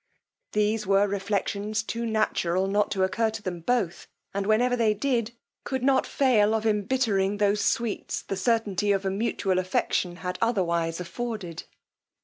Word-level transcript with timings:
These 0.53 0.87
were 0.87 1.05
reflections 1.07 1.83
too 1.83 2.07
natural 2.07 2.65
not 2.65 2.89
to 2.89 3.03
occur 3.03 3.29
to 3.29 3.41
them 3.43 3.59
both, 3.59 4.07
and 4.33 4.47
whenever 4.47 4.75
they 4.75 4.95
did, 4.95 5.33
could 5.63 5.83
not 5.83 6.07
fail 6.07 6.55
of 6.55 6.65
embittering 6.65 7.37
those 7.37 7.63
sweets 7.63 8.23
the 8.23 8.35
certainty 8.35 8.91
of 8.93 9.05
a 9.05 9.11
mutual 9.11 9.59
affection 9.59 10.15
had 10.15 10.39
otherwise 10.41 10.99
afforded. 10.99 11.65